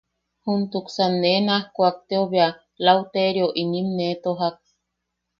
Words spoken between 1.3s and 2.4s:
naaj kuakteo